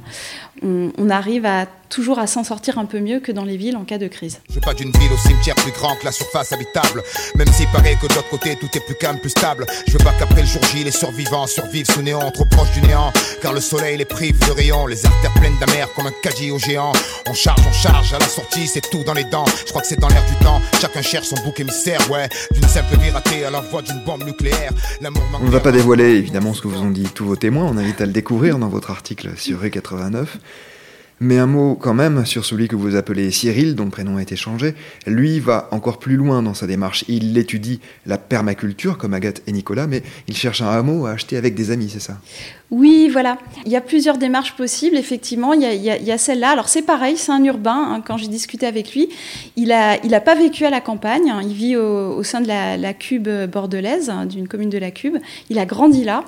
on, 0.62 0.92
on 0.98 1.10
arrive 1.10 1.46
à 1.46 1.68
toujours 1.94 2.18
à 2.18 2.26
s'en 2.26 2.44
sortir 2.44 2.80
un 2.80 2.86
peu 2.86 3.00
mieux 3.00 3.20
que 3.20 3.32
dans 3.32 3.46
les 3.46 3.56
villes 3.56 3.78
en 3.78 3.84
cas 3.84 4.00
de 4.00 4.08
crise. 4.08 4.40
Je 4.50 4.56
veux 4.56 4.62
pas 4.62 4.74
d'une 4.74 4.92
ville 4.92 5.12
au 5.14 5.18
cimetière 5.18 5.54
plus 5.56 5.72
grand 5.72 5.96
que 5.96 6.06
la 6.06 6.12
surface 6.12 6.52
habitable. 6.52 7.04
Même 7.36 7.48
s'il 7.50 7.68
paraît 7.68 7.96
que 8.02 8.08
de 8.08 8.16
l'autre 8.16 8.30
côté 8.30 8.56
tout 8.56 8.68
est 8.76 8.84
plus 8.84 8.96
calme, 8.96 9.20
plus 9.20 9.30
stable. 9.30 9.68
Je 9.86 9.92
veux 9.94 10.04
pas 10.04 10.14
qu'après 10.18 10.42
le 10.42 10.48
jour 10.48 10.62
J, 10.64 10.84
les 10.84 10.92
survivants 10.92 11.46
survivent 11.46 11.86
sous 11.86 12.02
néant, 12.02 12.32
trop 12.32 12.46
proche 12.46 12.72
du 12.72 12.82
néant. 12.82 13.14
Car 13.44 13.54
le 13.54 13.62
soleil 13.62 13.98
les 13.98 14.06
prive 14.06 14.40
de 14.40 14.52
rayons, 14.52 14.88
les 14.88 15.06
artères 15.06 15.34
pleines 15.36 15.58
d'amers 15.60 15.94
comme 15.94 16.08
un 16.08 16.14
caddie 16.24 16.50
au 16.50 16.58
géant. 16.58 16.94
On 17.30 17.34
charge, 17.36 17.62
on 17.68 17.72
charge, 17.72 18.12
à 18.14 18.20
la 18.20 18.28
sortie 18.28 18.66
c'est 18.66 18.90
tout 18.90 19.04
dans 19.04 19.14
les 19.14 19.26
dents. 19.26 19.46
Je 19.64 19.70
crois 19.70 19.82
que 19.84 19.88
c'est 19.88 20.00
dans 20.00 20.10
l'air 20.10 20.26
du 20.26 20.44
temps. 20.44 20.60
Chacun 20.82 21.04
cherche 21.04 21.28
son 21.28 21.36
bouc 21.44 21.60
émissaire, 21.60 22.00
ouais. 22.10 22.28
D'une 22.54 22.68
simple 22.68 22.98
vie 22.98 23.12
ratée 23.12 23.46
à 23.46 23.52
la 23.52 23.62
voix 23.62 23.84
d'une 23.84 24.00
bombe 24.04 24.24
nucléaire. 24.24 24.72
On 25.40 25.46
ne 25.46 25.52
va 25.52 25.60
pas 25.60 25.72
dévoiler 25.72 26.16
évidemment 26.16 26.56
ce 26.56 26.62
que 26.62 26.68
vous 26.68 26.82
ont 26.82 26.90
dit 26.90 27.08
tous 27.14 27.26
vos 27.26 27.36
témoins. 27.36 27.66
On 27.72 27.78
invite 27.78 28.02
à 28.02 28.08
le 28.08 28.14
découvrir 28.14 28.58
dans 28.58 28.70
votre 28.70 28.90
article 28.90 29.38
sur 29.38 29.60
Rue 29.60 29.70
89. 29.70 30.40
Mais 31.20 31.38
un 31.38 31.46
mot 31.46 31.76
quand 31.76 31.94
même 31.94 32.26
sur 32.26 32.44
celui 32.46 32.68
que 32.68 32.76
vous 32.76 32.96
appelez 32.96 33.32
Cyril, 33.32 33.76
dont 33.76 33.86
le 33.86 33.92
prénom 33.92 34.18
a 34.18 34.22
été 34.22 34.36
changé. 34.36 34.76
Lui 35.08 35.40
va 35.40 35.68
encore 35.72 36.00
plus 36.00 36.16
loin 36.16 36.42
dans 36.42 36.54
sa 36.54 36.68
démarche. 36.68 37.06
Il 37.08 37.38
étudie 37.38 37.80
la 38.06 38.18
permaculture, 38.18 38.98
comme 38.98 39.14
Agathe 39.14 39.42
et 39.48 39.52
Nicolas, 39.52 39.88
mais 39.88 40.04
il 40.28 40.36
cherche 40.36 40.62
un 40.62 40.70
hameau 40.70 41.06
à 41.06 41.12
acheter 41.12 41.38
avec 41.38 41.56
des 41.56 41.72
amis, 41.72 41.90
c'est 41.90 42.02
ça? 42.02 42.18
Oui, 42.72 43.10
voilà. 43.12 43.38
Il 43.66 43.72
y 43.72 43.76
a 43.76 43.82
plusieurs 43.82 44.18
démarches 44.18 44.56
possibles, 44.56 44.98
effectivement. 44.98 45.54
Il 45.54 45.62
y 45.62 46.12
a, 46.12 46.18
celle-là. 46.18 46.50
Alors 46.50 46.70
c'est 46.70 46.82
pareil, 46.82 47.18
c'est 47.18 47.32
un 47.32 47.44
urbain. 47.44 47.94
Hein, 47.94 48.04
quand 48.06 48.18
j'ai 48.18 48.28
discuté 48.28 48.66
avec 48.66 48.94
lui, 48.94 49.10
il 49.56 49.68
n'a 49.68 50.04
il 50.04 50.14
a 50.16 50.22
pas 50.22 50.36
vécu 50.36 50.66
à 50.66 50.70
la 50.70 50.82
campagne. 50.82 51.30
Hein. 51.30 51.42
Il 51.44 51.54
vit 51.54 51.76
au, 51.78 52.24
sein 52.24 52.42
de 52.42 52.48
la, 52.48 52.94
Cube 52.94 53.30
bordelaise, 53.52 54.10
hein, 54.10 54.26
d'une 54.26 54.48
commune 54.48 54.70
de 54.70 54.78
la 54.80 54.92
Cube. 54.92 55.18
Il 55.50 55.60
a 55.60 55.66
grandi 55.66 56.04
là. 56.04 56.24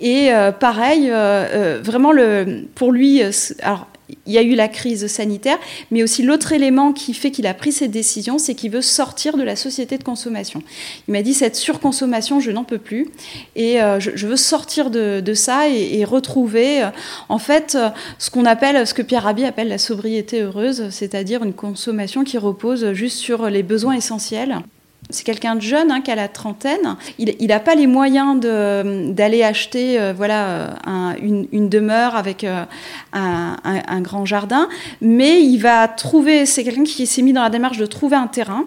Et 0.00 0.32
euh, 0.32 0.52
pareil, 0.52 1.08
euh, 1.10 1.14
euh, 1.14 1.80
vraiment, 1.82 2.12
le, 2.12 2.64
pour 2.74 2.92
lui, 2.92 3.22
alors, 3.62 3.86
il 4.26 4.32
y 4.32 4.38
a 4.38 4.42
eu 4.42 4.54
la 4.54 4.68
crise 4.68 5.06
sanitaire, 5.06 5.58
mais 5.90 6.02
aussi 6.02 6.22
l'autre 6.22 6.52
élément 6.52 6.92
qui 6.92 7.14
fait 7.14 7.30
qu'il 7.30 7.46
a 7.46 7.54
pris 7.54 7.72
cette 7.72 7.90
décision, 7.90 8.38
c'est 8.38 8.54
qu'il 8.54 8.70
veut 8.70 8.82
sortir 8.82 9.36
de 9.36 9.42
la 9.42 9.56
société 9.56 9.98
de 9.98 10.04
consommation. 10.04 10.62
Il 11.08 11.12
m'a 11.12 11.22
dit 11.22 11.34
cette 11.34 11.56
surconsommation, 11.56 12.40
je 12.40 12.50
n'en 12.50 12.64
peux 12.64 12.78
plus, 12.78 13.08
et 13.56 13.82
euh, 13.82 13.98
je, 14.00 14.26
veux 14.26 14.36
sortir 14.36 14.90
de, 14.90 15.34
ça 15.34 15.68
et, 15.68 16.04
retrouver, 16.04 16.84
euh, 16.84 16.90
en 17.28 17.38
fait, 17.38 17.74
euh, 17.74 17.88
ce 18.18 18.30
qu'on 18.30 18.44
appelle, 18.44 18.86
ce 18.86 18.94
que 18.94 19.02
Pierre 19.02 19.24
Rabhi 19.24 19.44
appelle 19.44 19.68
la 19.68 19.78
sobriété 19.78 20.42
heureuse, 20.42 20.90
c'est-à-dire 20.90 21.42
une 21.42 21.54
consommation 21.54 22.24
qui 22.24 22.38
repose 22.38 22.92
juste 22.92 23.18
sur 23.18 23.50
les 23.50 23.62
besoins 23.62 23.94
essentiels. 23.94 24.60
C'est 25.08 25.22
quelqu'un 25.22 25.54
de 25.54 25.60
jeune 25.60 25.92
hein, 25.92 26.00
qui 26.00 26.10
a 26.10 26.16
la 26.16 26.26
trentaine. 26.26 26.96
Il 27.18 27.46
n'a 27.46 27.60
pas 27.60 27.76
les 27.76 27.86
moyens 27.86 28.40
d'aller 28.40 29.42
acheter 29.44 30.00
euh, 30.00 30.12
voilà, 30.12 30.76
une, 31.22 31.68
demeure 31.68 32.16
avec 32.16 32.42
euh, 32.42 32.64
un, 33.12 34.00
grand 34.00 34.24
jardin, 34.24 34.68
mais 35.00 35.42
il 35.42 35.58
va 35.58 35.86
trouver, 35.86 36.44
c'est 36.44 36.64
quelqu'un 36.64 36.84
qui 36.84 37.06
s'est 37.06 37.22
mis 37.22 37.32
dans 37.32 37.42
la 37.42 37.50
démarche 37.50 37.78
de 37.78 37.86
trouver 37.86 38.16
un 38.16 38.26
terrain, 38.26 38.64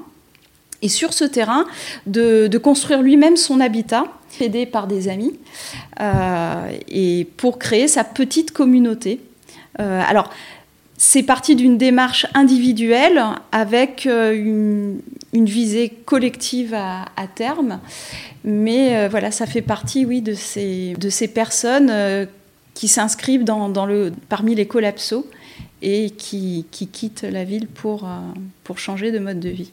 et 0.82 0.88
sur 0.88 1.12
ce 1.12 1.26
terrain, 1.26 1.66
de, 2.08 2.58
construire 2.58 3.02
lui-même 3.02 3.36
son 3.36 3.60
habitat, 3.60 4.06
aidé 4.40 4.66
par 4.66 4.88
des 4.88 5.10
amis, 5.10 5.38
euh, 6.00 6.72
et 6.88 7.28
pour 7.36 7.60
créer 7.60 7.90
sa 7.90 8.06
petite 8.06 8.52
communauté. 8.52 9.20
alors, 9.78 10.30
c'est 11.02 11.24
parti 11.24 11.56
d'une 11.56 11.78
démarche 11.78 12.28
individuelle 12.34 13.24
avec 13.54 14.06
euh, 14.06 14.34
une, 14.34 15.46
visée 15.46 15.90
collective 16.04 16.74
à, 16.74 17.06
terme. 17.34 17.80
Mais 18.44 18.98
euh, 18.98 19.08
voilà, 19.08 19.32
ça 19.32 19.46
fait 19.46 19.62
partie, 19.62 20.06
oui, 20.06 20.22
de 20.22 20.34
ces, 20.34 20.96
de 21.00 21.10
ces 21.10 21.30
personnes 21.30 21.90
euh, 21.90 22.26
qui 22.74 22.90
s'inscrivent 22.90 23.46
dans, 23.46 23.86
le, 23.86 24.12
parmi 24.28 24.56
les 24.56 24.68
collapsos 24.68 25.24
et 25.82 26.10
qui, 26.10 26.66
qui 26.70 26.88
quittent 26.88 27.24
la 27.24 27.46
ville 27.46 27.68
pour, 27.68 28.06
pour 28.66 28.78
changer 28.78 29.14
de 29.14 29.20
mode 29.20 29.40
de 29.40 29.50
vie. 29.50 29.72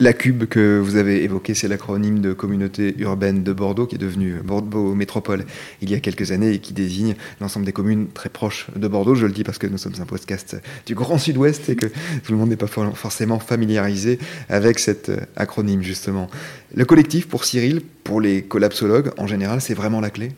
La 0.00 0.12
CUBE 0.12 0.46
que 0.46 0.78
vous 0.78 0.94
avez 0.94 1.24
évoqué, 1.24 1.54
c'est 1.54 1.66
l'acronyme 1.66 2.20
de 2.20 2.32
communauté 2.32 2.94
urbaine 2.98 3.42
de 3.42 3.52
Bordeaux 3.52 3.84
qui 3.84 3.96
est 3.96 3.98
devenu 3.98 4.34
Bordeaux 4.44 4.94
Métropole 4.94 5.44
il 5.82 5.90
y 5.90 5.94
a 5.94 5.98
quelques 5.98 6.30
années 6.30 6.52
et 6.52 6.58
qui 6.60 6.72
désigne 6.72 7.16
l'ensemble 7.40 7.66
des 7.66 7.72
communes 7.72 8.06
très 8.06 8.28
proches 8.28 8.68
de 8.76 8.86
Bordeaux. 8.86 9.16
Je 9.16 9.26
le 9.26 9.32
dis 9.32 9.42
parce 9.42 9.58
que 9.58 9.66
nous 9.66 9.76
sommes 9.76 9.94
un 9.98 10.06
podcast 10.06 10.56
du 10.86 10.94
Grand 10.94 11.18
Sud-Ouest 11.18 11.68
et 11.68 11.74
que 11.74 11.86
tout 11.86 12.30
le 12.30 12.36
monde 12.36 12.50
n'est 12.50 12.56
pas 12.56 12.68
forcément 12.68 13.40
familiarisé 13.40 14.20
avec 14.48 14.78
cet 14.78 15.10
acronyme 15.34 15.82
justement. 15.82 16.30
Le 16.76 16.84
collectif 16.84 17.26
pour 17.26 17.44
Cyril, 17.44 17.80
pour 18.04 18.20
les 18.20 18.42
collapsologues 18.42 19.10
en 19.18 19.26
général, 19.26 19.60
c'est 19.60 19.74
vraiment 19.74 20.00
la 20.00 20.10
clé? 20.10 20.30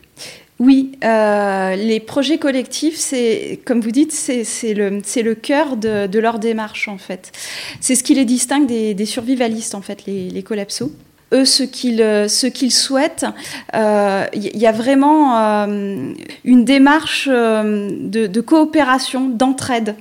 Oui, 0.61 0.91
euh, 1.03 1.75
les 1.75 1.99
projets 1.99 2.37
collectifs, 2.37 2.95
c'est, 2.95 3.59
comme 3.65 3.81
vous 3.81 3.89
dites, 3.89 4.11
c'est, 4.11 4.43
le, 4.75 5.33
cœur 5.33 5.75
de, 5.75 6.19
leur 6.19 6.37
démarche, 6.37 6.87
en 6.87 6.99
fait. 6.99 7.31
C'est 7.79 7.95
ce 7.95 8.03
qui 8.03 8.13
les 8.13 8.25
distingue 8.25 8.67
des, 8.67 9.05
survivalistes, 9.07 9.73
en 9.73 9.81
fait, 9.81 10.05
les, 10.05 10.29
les 10.29 10.43
collapsos 10.43 10.91
eux 11.33 11.45
ce 11.45 11.63
qu'ils 11.63 12.27
qu'ils 12.53 12.71
souhaitent. 12.71 13.25
Il 13.73 13.79
euh, 13.79 14.25
y 14.33 14.67
a 14.67 14.71
vraiment 14.71 15.37
euh, 15.39 16.13
une 16.45 16.63
démarche 16.63 17.27
de 17.27 18.41
coopération, 18.41 19.29
d'entraide 19.29 19.95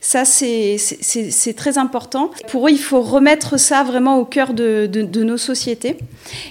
ça, 0.00 0.24
c'est 0.24 1.54
très 1.56 1.76
important. 1.76 2.30
Pour 2.48 2.68
eux, 2.68 2.70
il 2.70 2.78
faut 2.78 3.02
remettre 3.02 3.58
ça 3.58 3.82
vraiment 3.82 4.18
au 4.18 4.24
cœur 4.24 4.54
de, 4.54 5.22
nos 5.22 5.36
sociétés. 5.36 5.98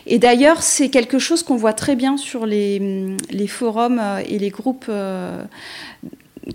Et 0.06 0.20
d'ailleurs, 0.20 0.62
c'est 0.62 0.89
quelque 0.89 1.20
chose 1.20 1.44
qu'on 1.44 1.56
voit 1.56 1.74
très 1.74 1.96
bien 1.96 2.18
sur 2.18 2.46
les, 2.46 3.18
forums 3.48 4.01
et 4.27 4.38
les 4.38 4.50
groupes 4.50 4.86
euh, 4.89 5.44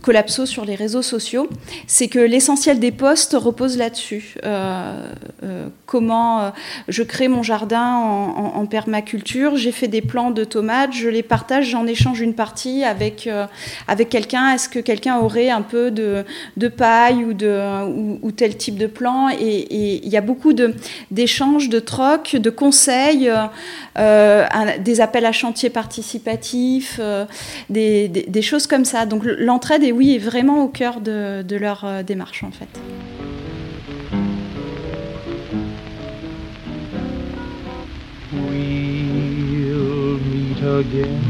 collapso 0.00 0.46
sur 0.46 0.64
les 0.64 0.74
réseaux 0.74 1.02
sociaux, 1.02 1.48
c'est 1.86 2.08
que 2.08 2.18
l'essentiel 2.18 2.78
des 2.78 2.92
postes 2.92 3.36
repose 3.38 3.76
là-dessus. 3.76 4.34
Euh, 4.44 5.12
euh, 5.42 5.68
comment 5.86 6.40
euh, 6.40 6.50
je 6.88 7.02
crée 7.02 7.28
mon 7.28 7.42
jardin 7.42 7.96
en, 7.96 8.66
permaculture, 8.66 9.56
j'ai 9.56 9.72
fait 9.72 9.88
des 9.88 10.00
plants 10.00 10.30
de 10.30 10.44
tomates, 10.44 10.92
je 10.92 11.08
les 11.08 11.22
partage, 11.22 11.66
j'en 11.66 11.86
échange 11.86 12.20
une 12.20 12.32
partie 12.32 12.84
avec, 12.84 13.28
avec 13.88 14.08
quelqu'un. 14.08 14.54
Est-ce 14.54 14.68
que 14.68 14.78
quelqu'un 14.78 15.18
aurait 15.18 15.50
un 15.50 15.62
peu 15.62 15.90
de, 15.90 16.24
de 16.56 16.68
paille 16.68 17.24
ou, 17.24 17.34
de, 17.34 18.20
ou, 18.22 18.30
tel 18.30 18.56
type 18.56 18.78
de 18.78 18.86
plan? 18.86 19.28
Et 19.30 20.00
il 20.04 20.08
y 20.08 20.16
a 20.16 20.20
beaucoup 20.20 20.52
d'échanges, 21.10 21.68
de, 21.68 21.74
de 21.74 21.80
trocs, 21.80 22.36
de 22.36 22.50
conseils, 22.50 23.30
des 23.96 25.00
appels 25.00 25.26
à 25.26 25.32
chantier 25.32 25.68
participatifs, 25.68 27.00
des, 27.68 28.08
des, 28.08 28.22
des 28.22 28.42
choses 28.42 28.66
comme 28.66 28.84
ça. 28.84 29.04
Donc 29.06 29.22
l'entraide 29.24 29.81
et 29.82 29.92
oui, 29.92 30.14
est 30.14 30.18
vraiment 30.18 30.64
au 30.64 30.68
cœur 30.68 31.00
de, 31.00 31.42
de 31.42 31.56
leur 31.56 31.84
euh, 31.84 32.02
démarche 32.02 32.44
en 32.44 32.50
fait. 32.50 32.68
We'll 38.32 40.18
meet 40.30 40.62
again. 40.62 41.20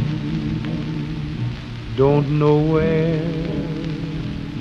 Don't 1.97 2.27
know 2.39 2.59
where, 2.73 3.21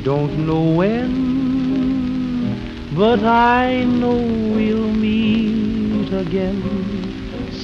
don't 0.03 0.45
know 0.45 0.75
when, 0.75 1.12
but 2.93 3.24
I 3.24 3.86
know 3.86 4.17
we'll 4.53 4.91
meet 4.93 6.12
again 6.12 6.62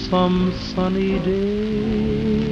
some 0.10 0.54
sunny 0.74 1.20
day. 1.20 2.47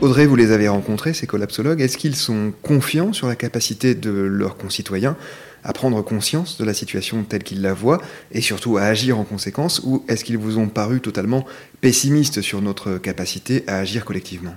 Audrey, 0.00 0.24
vous 0.24 0.36
les 0.36 0.50
avez 0.50 0.66
rencontrés, 0.66 1.12
ces 1.12 1.26
collapsologues. 1.26 1.82
Est-ce 1.82 1.98
qu'ils 1.98 2.16
sont 2.16 2.54
confiants 2.62 3.12
sur 3.12 3.28
la 3.28 3.36
capacité 3.36 3.94
de 3.94 4.10
leurs 4.10 4.56
concitoyens 4.56 5.14
à 5.62 5.74
prendre 5.74 6.00
conscience 6.00 6.56
de 6.56 6.64
la 6.64 6.72
situation 6.72 7.22
telle 7.22 7.42
qu'ils 7.42 7.60
la 7.60 7.74
voient 7.74 8.00
et 8.32 8.40
surtout 8.40 8.78
à 8.78 8.84
agir 8.84 9.18
en 9.18 9.24
conséquence 9.24 9.82
ou 9.84 10.02
est-ce 10.08 10.24
qu'ils 10.24 10.38
vous 10.38 10.56
ont 10.56 10.68
paru 10.68 11.02
totalement 11.02 11.44
pessimistes 11.82 12.40
sur 12.40 12.62
notre 12.62 12.96
capacité 12.96 13.62
à 13.66 13.76
agir 13.76 14.06
collectivement? 14.06 14.54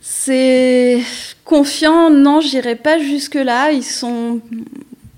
C'est 0.00 0.98
confiant, 1.44 2.10
non, 2.10 2.40
j'irai 2.40 2.74
pas 2.74 2.98
jusque-là. 2.98 3.70
Ils 3.70 3.84
sont 3.84 4.40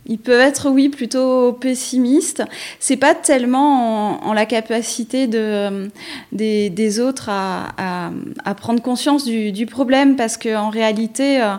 ils 0.07 0.19
peuvent 0.19 0.41
être, 0.41 0.69
oui, 0.69 0.89
plutôt 0.89 1.53
pessimistes. 1.53 2.43
C'est 2.81 2.97
pas 2.97 3.15
tellement 3.15 4.25
en, 4.25 4.33
la 4.33 4.47
capacité 4.47 5.29
de, 5.29 5.91
des, 6.33 7.01
autres 7.01 7.29
à, 7.29 8.11
prendre 8.57 8.83
conscience 8.83 9.25
du, 9.25 9.67
problème, 9.67 10.17
parce 10.17 10.37
qu'en 10.37 10.71
réalité, 10.71 11.41
euh, 11.41 11.55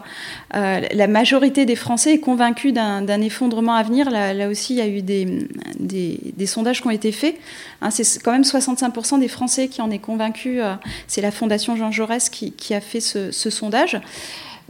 euh, 0.56 0.82
la 0.92 1.08
majorité 1.08 1.66
des 1.66 1.78
Français 1.78 2.16
est 2.16 2.20
convaincue 2.20 2.74
d'un 2.74 3.22
effondrement 3.22 3.76
à 3.76 3.84
venir. 3.84 4.10
Là, 4.10 4.50
aussi, 4.50 4.74
il 4.74 4.78
y 4.78 4.82
a 4.82 4.88
eu 4.88 5.02
des, 5.02 6.46
sondages 6.46 6.82
qui 6.82 6.88
ont 6.88 6.92
été 6.92 7.14
faits. 7.14 7.36
Hein, 7.82 7.92
c'est 7.92 8.22
quand 8.22 8.34
même 8.34 8.42
65% 8.42 9.20
des 9.20 9.30
Français 9.30 9.70
qui 9.70 9.82
en 9.82 9.90
est 9.90 10.00
convaincu. 10.00 10.62
Euh, 10.62 10.74
c'est 11.08 11.22
la 11.22 11.32
Fondation 11.32 11.78
Jean 11.78 11.92
Jaurès 11.92 12.30
qui, 12.30 12.74
a 12.74 12.82
fait 12.82 13.00
ce 13.00 13.32
sondage. 13.32 14.02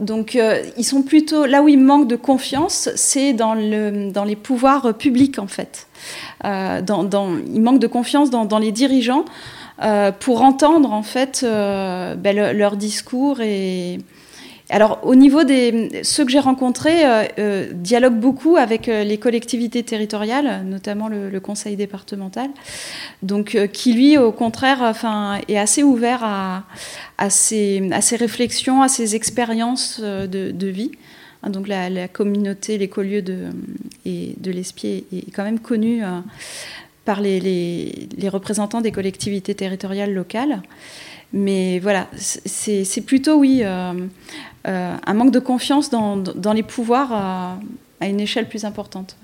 Donc, 0.00 0.36
euh, 0.36 0.62
ils 0.76 0.84
sont 0.84 1.02
plutôt 1.02 1.46
là 1.46 1.62
où 1.62 1.68
ils 1.68 1.78
manquent 1.78 2.08
de 2.08 2.16
confiance, 2.16 2.90
c'est 2.96 3.32
dans, 3.32 3.54
le, 3.54 4.10
dans 4.10 4.24
les 4.24 4.36
pouvoirs 4.36 4.94
publics 4.94 5.38
en 5.38 5.46
fait. 5.46 5.86
Euh, 6.44 6.82
dans, 6.82 7.04
dans, 7.04 7.36
ils 7.36 7.60
manquent 7.60 7.78
de 7.78 7.86
confiance 7.86 8.30
dans, 8.30 8.58
les 8.58 8.72
dirigeants. 8.72 9.24
pour 10.20 10.42
entendre 10.42 10.92
en 10.92 11.02
fait 11.02 11.44
ben, 11.44 12.52
leur 12.52 12.76
discours 12.76 13.40
et 13.40 13.98
alors, 14.70 15.00
au 15.02 15.14
niveau 15.14 15.44
des 15.44 16.00
ceux 16.04 16.24
que 16.24 16.30
j'ai 16.30 16.38
rencontrés, 16.40 17.04
euh, 17.04 17.24
euh, 17.38 17.70
dialoguent 17.74 18.18
beaucoup 18.18 18.56
avec 18.56 18.88
euh, 18.88 19.04
les 19.04 19.18
collectivités 19.18 19.82
territoriales, 19.82 20.64
notamment 20.64 21.08
le, 21.08 21.38
conseil 21.38 21.76
départemental, 21.76 22.48
donc 23.22 23.58
qui 23.72 23.92
lui, 23.92 24.16
au 24.16 24.32
contraire, 24.32 24.78
enfin, 24.80 25.40
est 25.48 25.58
assez 25.58 25.82
ouvert 25.82 26.24
à, 26.24 26.64
à, 27.18 27.28
ces 27.28 27.90
réflexions, 28.12 28.80
à 28.80 28.88
ces 28.88 29.14
expériences 29.14 30.00
de, 30.00 30.66
vie. 30.66 30.92
Hein, 31.42 31.50
donc 31.50 31.68
la, 31.68 32.08
communauté, 32.08 32.78
l'écolieu 32.78 33.20
de, 33.20 33.48
de 34.06 34.50
l'Espier 34.50 35.04
est 35.12 35.30
quand 35.32 35.44
même 35.44 35.58
connue 35.58 36.02
par 37.04 37.20
les, 37.20 38.08
représentants 38.28 38.80
des 38.80 38.92
collectivités 38.92 39.54
territoriales 39.54 40.14
locales. 40.14 40.62
Mais 41.36 41.80
voilà, 41.80 42.06
c'est 42.16 43.00
plutôt, 43.04 43.40
oui, 43.40 43.62
euh, 43.64 43.92
euh, 44.68 44.96
un 45.04 45.14
manque 45.14 45.32
de 45.32 45.40
confiance 45.40 45.90
dans, 45.90 46.52
les 46.54 46.62
pouvoirs 46.62 47.12
à, 47.12 47.58
une 48.06 48.20
échelle 48.20 48.48
plus 48.48 48.64
importante. 48.64 49.16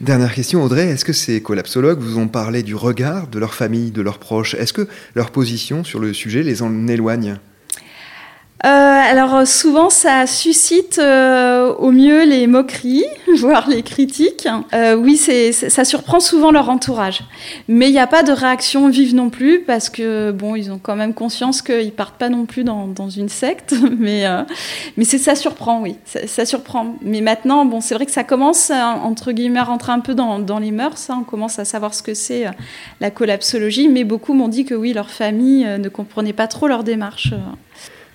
Dernière 0.00 0.32
question, 0.32 0.62
Audrey, 0.62 0.86
est-ce 0.90 1.04
que 1.04 1.12
ces 1.12 1.42
collapsologues 1.42 1.98
vous 1.98 2.18
ont 2.18 2.28
parlé 2.28 2.62
du 2.62 2.76
regard 2.76 3.26
de 3.26 3.40
leur 3.40 3.54
famille, 3.54 3.90
de 3.90 4.02
leurs 4.02 4.20
proches? 4.20 4.54
Est-ce 4.54 4.72
que 4.72 4.86
leur 5.16 5.32
position 5.32 5.82
sur 5.82 5.98
le 5.98 6.12
sujet 6.12 6.44
les 6.44 6.62
en 6.62 6.86
éloigne? 6.86 7.38
Alors 8.70 9.46
souvent 9.46 9.90
ça 9.90 10.26
suscite 10.26 10.98
euh, 10.98 11.72
au 11.74 11.90
mieux 11.90 12.24
les 12.24 12.46
moqueries, 12.46 13.04
voire 13.38 13.68
les 13.68 13.82
critiques. 13.82 14.48
Euh, 14.72 14.94
oui, 14.94 15.16
c'est, 15.16 15.52
ça 15.52 15.84
surprend 15.84 16.20
souvent 16.20 16.50
leur 16.50 16.70
entourage. 16.70 17.20
Mais 17.68 17.88
il 17.88 17.92
n'y 17.92 17.98
a 17.98 18.06
pas 18.06 18.22
de 18.22 18.32
réaction 18.32 18.88
vive 18.88 19.14
non 19.14 19.30
plus 19.30 19.60
parce 19.60 19.90
que 19.90 20.30
bon, 20.30 20.54
ils 20.54 20.70
ont 20.70 20.78
quand 20.78 20.96
même 20.96 21.14
conscience 21.14 21.62
qu'ils 21.62 21.92
partent 21.92 22.18
pas 22.18 22.28
non 22.28 22.46
plus 22.46 22.64
dans, 22.64 22.86
dans 22.86 23.10
une 23.10 23.28
secte. 23.28 23.74
Mais 23.98 24.24
mais 24.96 25.04
c'est 25.04 25.18
ça 25.18 25.34
surprend, 25.34 25.80
oui, 25.80 25.96
ça, 26.04 26.44
surprend. 26.44 26.96
Mais 27.02 27.20
maintenant, 27.20 27.64
bon, 27.64 27.80
c'est 27.80 27.94
vrai 27.94 28.06
que 28.06 28.12
ça 28.12 28.24
commence 28.24 28.70
entre 28.70 29.32
guillemets 29.32 29.60
à 29.60 29.64
rentrer 29.64 29.92
un 29.92 30.00
peu 30.00 30.14
dans, 30.14 30.38
dans 30.38 30.58
les 30.58 30.70
mœurs. 30.70 31.08
Hein. 31.08 31.18
On 31.20 31.24
commence 31.24 31.58
à 31.58 31.64
savoir 31.64 31.94
ce 31.94 32.02
que 32.02 32.14
c'est 32.14 32.46
la 33.00 33.10
collapsologie. 33.10 33.88
Mais 33.88 34.04
beaucoup 34.04 34.34
m'ont 34.34 34.48
dit 34.48 34.64
que 34.64 34.74
oui, 34.74 34.92
leur 34.92 35.10
famille 35.10 35.64
ne 35.64 35.88
comprenait 35.88 36.32
pas 36.32 36.46
trop 36.46 36.66
leur 36.66 36.84
démarche. 36.84 37.32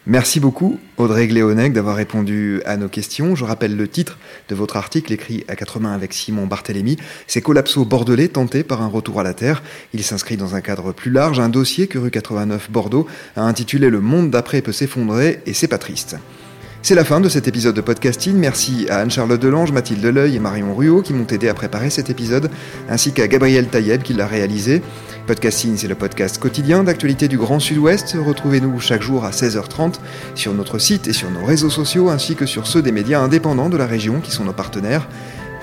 Merci 0.10 0.40
beaucoup 0.40 0.80
Audrey 0.96 1.28
Gléonec 1.28 1.74
d'avoir 1.74 1.98
répondu 1.98 2.62
à 2.66 2.78
nos 2.78 2.88
questions. 2.88 3.36
Je 3.36 3.44
rappelle 3.44 3.76
le 3.76 3.90
titre 3.90 4.18
de 4.48 4.56
votre 4.56 4.78
article 4.78 5.12
écrit 5.12 5.44
à 5.50 5.58
quatre 5.58 5.82
mains 5.82 5.94
avec 5.94 6.14
Simon 6.14 6.48
Barthélémy. 6.48 6.96
C'est 7.28 7.42
Collapso 7.42 7.84
bordelais 7.84 8.30
tenté 8.30 8.64
par 8.64 8.82
un 8.82 8.88
retour 8.88 9.20
à 9.20 9.24
la 9.24 9.34
Terre. 9.34 9.62
Il 9.94 10.06
s'inscrit 10.06 10.38
dans 10.38 10.56
un 10.56 10.62
cadre 10.62 10.94
plus 10.94 11.12
large, 11.12 11.42
un 11.42 11.50
dossier 11.50 11.88
que 11.88 11.98
rue 11.98 12.10
89 12.10 12.72
Bordeaux 12.72 13.06
a 13.36 13.42
intitulé 13.42 13.90
Le 13.90 14.00
monde 14.00 14.32
d'après 14.32 14.62
peut 14.62 14.72
s'effondrer 14.72 15.42
et 15.46 15.54
c'est 15.54 15.68
pas 15.68 15.78
triste. 15.78 16.16
C'est 16.82 16.96
la 16.96 17.04
fin 17.04 17.20
de 17.20 17.28
cet 17.28 17.48
épisode 17.48 17.76
de 17.76 17.82
podcasting. 17.82 18.36
Merci 18.38 18.88
à 18.90 19.00
Anne-Charlotte 19.00 19.42
Delange, 19.42 19.72
Mathilde 19.72 20.02
Deleuil 20.02 20.36
et 20.36 20.40
Marion 20.40 20.74
Ruot 20.74 21.02
qui 21.02 21.14
m'ont 21.14 21.28
aidé 21.28 21.50
à 21.50 21.54
préparer 21.54 21.90
cet 21.90 22.10
épisode, 22.10 22.50
ainsi 22.90 23.12
qu'à 23.12 23.28
Gabriel 23.28 23.68
Taïeb 23.68 24.04
qui 24.04 24.14
l'a 24.14 24.26
réalisé. 24.26 24.82
Podcasting, 25.26 25.76
c'est 25.76 25.90
le 25.90 25.96
podcast 25.96 26.38
quotidien 26.38 26.84
d'actualité 26.84 27.28
du 27.28 27.38
Grand 27.38 27.60
Sud-Ouest. 27.60 28.16
Retrouvez-nous 28.18 28.80
chaque 28.80 29.02
jour 29.02 29.26
à 29.26 29.32
16h30 29.32 29.96
sur 30.36 30.54
notre 30.54 30.80
site 30.80 31.08
et 31.10 31.14
sur 31.14 31.30
nos 31.30 31.44
réseaux 31.44 31.70
sociaux, 31.70 32.10
ainsi 32.10 32.36
que 32.36 32.46
sur 32.46 32.68
ceux 32.68 32.82
des 32.82 32.94
médias 32.94 33.20
indépendants 33.20 33.70
de 33.70 33.78
la 33.78 33.86
région 33.86 34.22
qui 34.22 34.32
sont 34.32 34.46
nos 34.46 34.54
partenaires. 34.54 35.10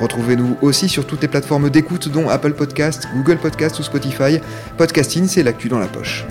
Retrouvez-nous 0.00 0.58
aussi 0.60 0.88
sur 0.90 1.06
toutes 1.06 1.22
les 1.22 1.28
plateformes 1.28 1.70
d'écoute 1.70 2.08
dont 2.08 2.28
Apple 2.28 2.52
Podcast, 2.52 3.08
Google 3.14 3.38
Podcast 3.38 3.78
ou 3.78 3.82
Spotify. 3.82 4.40
Podcasting, 4.76 5.26
c'est 5.26 5.42
l'actu 5.42 5.68
dans 5.68 5.78
la 5.78 5.86
poche. 5.86 6.26